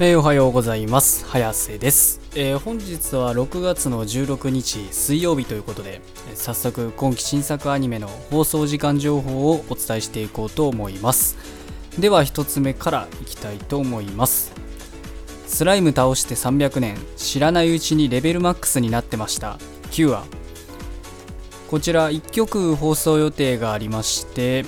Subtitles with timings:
[0.00, 1.24] えー、おはようございます。
[1.24, 6.00] 早瀬です、えー、本日は6月の16日水曜日ということで
[6.34, 11.36] 早速今期新作アニメの放送時間情報をお伝えしていこうと思います。
[11.96, 14.52] では1つ目からいきたいと思います。
[15.46, 19.58] スライム倒して300年知らないうちにレベルマックスになってました。
[19.92, 20.24] 9話
[21.70, 24.64] こちら1曲放送予定がありまして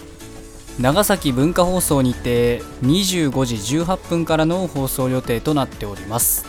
[0.78, 6.44] 長崎文化放送にて25時18分からの放送予定となっております。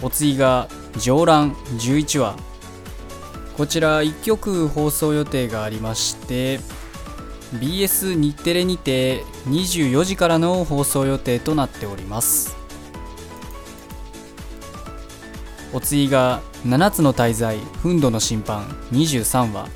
[0.00, 2.36] お次が上覧11話。
[3.56, 6.60] こちら1曲放送予定がありまして
[7.54, 12.56] BS 日テレにて24時からの放送予定となっております。
[15.72, 18.62] お次が7つの大罪憤怒の審判
[18.92, 19.68] 23話。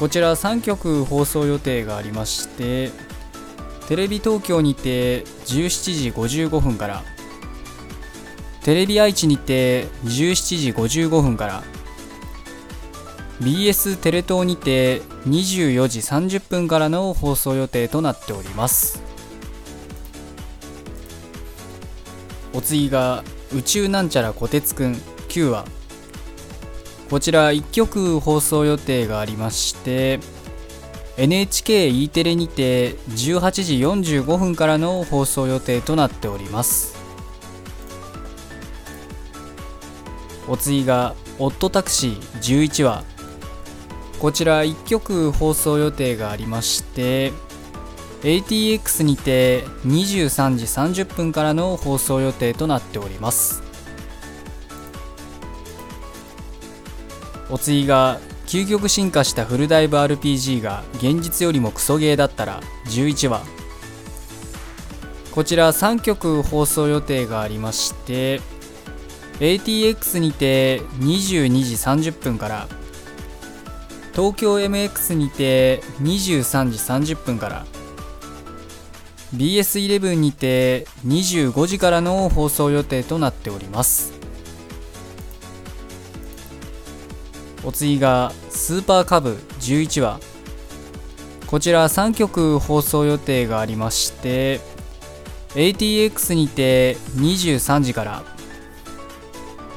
[0.00, 2.90] こちら3曲放送予定がありまして
[3.86, 7.04] テレビ東京にて17時55分から
[8.62, 11.62] テレビ愛知にて17時55分から
[13.40, 19.02] BS テレ東にて24時30分からの放送予定となっております。
[22.52, 24.92] お次が宇宙なんちゃらこてつくん。
[25.28, 25.79] 9話。
[27.10, 30.20] こちら1曲放送予定がありまして
[31.16, 33.78] NHKE テレにて18時
[34.20, 36.96] 45分からの放送予定となっております。
[40.48, 43.04] お次が「オットタクシー」11話。
[44.20, 47.32] こちら1曲放送予定がありまして
[48.22, 50.56] ATX にて23
[50.92, 53.69] 時30分からの放送予定となっております。
[57.50, 63.60] お次が究極進化したフルダイブ RPG が現実よりもクソゲーだったら11話。
[65.32, 68.40] こちら3曲放送予定がありまして
[69.38, 71.74] ATX にて22時
[72.08, 72.68] 30分から
[74.12, 77.64] 東京 MX にて23時30分から
[79.34, 84.19] BS11 にて25時からの放送予定となっております。
[87.64, 90.20] お次がスーパーカブ11話。
[91.50, 94.60] こちら3曲放送予定がありまして
[95.54, 98.22] ATX にて23時から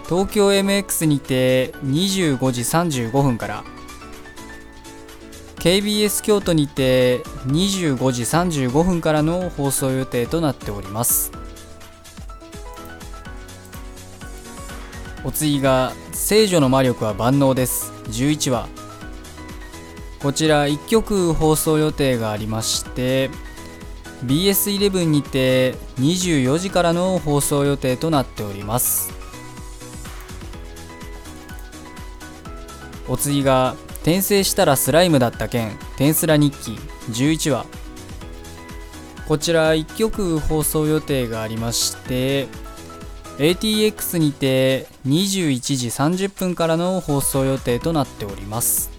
[0.07, 3.63] 東京 MX にて25時35分から
[5.55, 11.31] KBS 京都にて25時35分からの放送予定となっております。
[15.23, 18.67] お次が「聖女の魔力は万能です」11話。
[20.19, 23.29] こちら1曲放送予定がありまして
[24.25, 29.11] BS11 にて24時からの放送予定となっております。
[33.09, 36.79] お次が転生したらスライムだった件転スラ日記。
[37.11, 37.65] 11話。
[39.27, 42.47] こちら1曲放送予定がありまして
[43.37, 48.91] ATX にて21時30分からの放送予定となっております。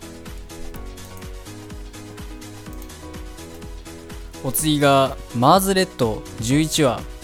[4.43, 7.15] お次がマーズレッド11話。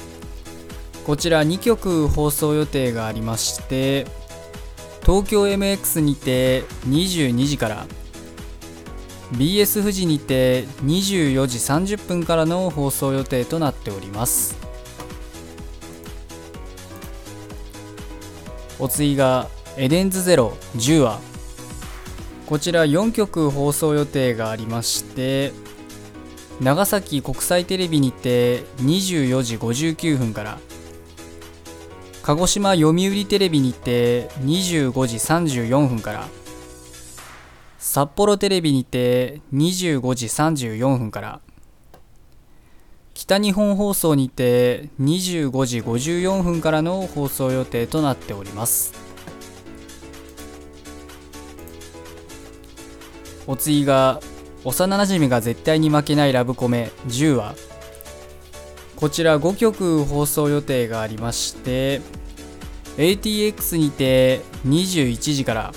[1.04, 4.06] こちら2曲放送予定がありまして
[5.02, 7.86] 東京 MX にて22時から
[9.32, 14.69] BS 富士にて24時30分からの放送予定となっております。
[18.80, 21.20] お次がエデンズゼロ10話
[22.46, 25.52] こちら4曲放送予定がありまして
[26.60, 30.58] 長崎国際テレビにて24時59分から
[32.22, 36.28] 鹿児島読売テレビにて25時34分から
[37.78, 41.40] 札幌テレビにて25時34分から
[43.20, 48.94] 北日本放送にて25時54分からの放送予定となっております。
[53.46, 54.20] お次が
[54.64, 57.56] 幼なじみが絶対に負けないラブコメ10話。
[58.96, 62.00] こちら5曲放送予定がありまして
[62.96, 65.74] ATX にて21時から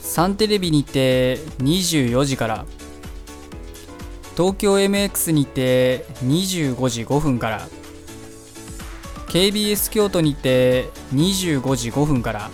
[0.00, 2.66] サンテレビにて24時から
[4.36, 7.68] 東京 MX にて25時5分から
[9.28, 12.50] KBS 京都にて25時5分から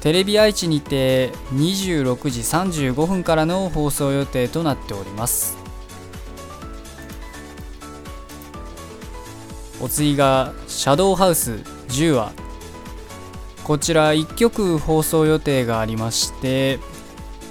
[0.00, 5.56] テレビ愛知にて26時35分からの放送予定となっております。
[9.80, 11.52] お次がシャドウハウス
[11.88, 12.32] 10話
[13.62, 16.78] こちら1曲放送予定がありまして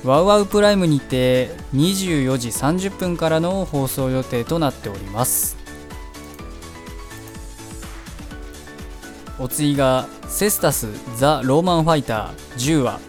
[0.05, 5.57] ワウワウプライムにて24時30分からの放送予定となっております。
[9.39, 10.87] お次がセスタス・
[11.17, 12.99] ザ・ローマンファイター10話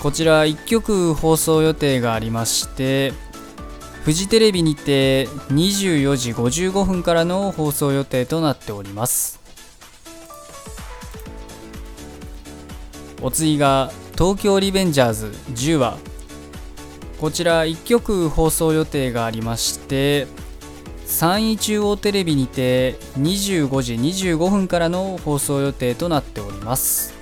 [0.00, 3.12] こちら1曲放送予定がありまして
[4.04, 9.40] フジテレビにて24時55分からの放送予定となっております。
[13.22, 15.98] お次が東京リベンジャーズ10話
[17.20, 20.26] こちら1曲放送予定がありまして
[21.06, 27.12] 3位中央テレビにて25時25分からの放送予定となっております。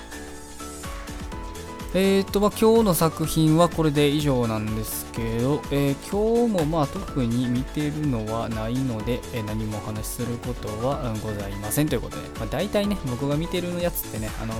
[1.92, 14.54] えーとまあ、今日の作品はこれで以上なんですけど、えー、今日もまあ特に見てるのはないので、えー、何もお話しすることはございませんということで、まあ、大体ね、僕が見てるやつってね、あの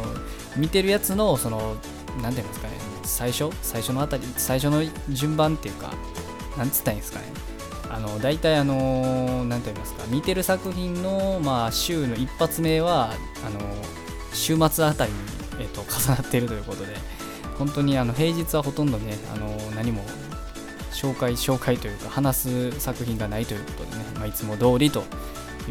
[0.57, 1.77] 見てるやつの、その、
[2.23, 5.93] なんていうんですかね、最初最初のあたり、最初の順番っていうか、
[6.57, 7.27] なんつったらいいんですかね。
[7.91, 13.11] あの大体あの何て言いますか見てる作品のまあ週の一発目は
[13.45, 13.61] あの
[14.33, 15.19] 週末あたりに、
[15.59, 16.95] えーと重なっているということで
[17.59, 20.03] 本当にあの平日はほとんどねあの何も
[20.93, 25.03] 紹介紹介というか話す作品がないということでね、まあ、いつも通りと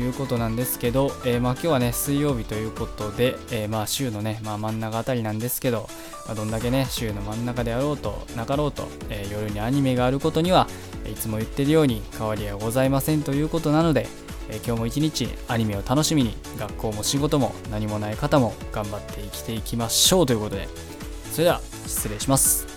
[0.01, 5.89] いうことなんですけど、えー、まあ今日はね水曜日ということで、えー、まあ週のね、まあ、真ん中あたりなんですけど、
[6.25, 10.67] まあ、どんだけね週の真ん中であろうとなかろうと、えー、夜にアニメがあることには
[11.05, 14.07] いつも言ってるように変わりはございませんということなので、
[14.49, 20.67] え今日も一日アニメを楽しみに学校も仕事も何もない方も頑張って生きていきましょうということで
[21.31, 22.68] それでは失礼します。